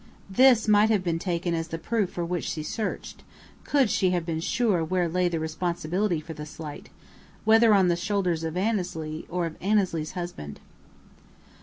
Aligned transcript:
This 0.31 0.67
might 0.67 0.89
have 0.89 1.03
been 1.03 1.19
taken 1.19 1.53
as 1.53 1.67
the 1.67 1.77
proof 1.77 2.09
for 2.09 2.25
which 2.25 2.45
she 2.45 2.63
searched, 2.63 3.21
could 3.63 3.87
she 3.87 4.09
have 4.09 4.25
been 4.25 4.39
sure 4.39 4.83
where 4.83 5.07
lay 5.07 5.29
the 5.29 5.39
responsibility 5.39 6.19
for 6.19 6.33
the 6.33 6.43
slight, 6.47 6.89
whether 7.45 7.71
on 7.71 7.87
the 7.87 7.95
shoulders 7.95 8.43
of 8.43 8.57
Annesley 8.57 9.27
or 9.29 9.45
of 9.45 9.57
Annesley's 9.61 10.13
husband. 10.13 10.59